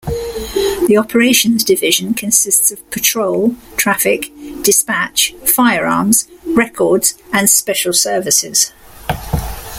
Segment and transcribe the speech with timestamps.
[0.87, 4.31] The Operations Division consists of Patrol, Traffic,
[4.63, 8.71] Dispatch, Firearms, Records and Special Services.